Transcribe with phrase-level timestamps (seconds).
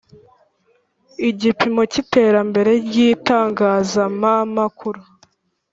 [1.29, 5.01] Igipimo cy iterambere ry itangazamamakuru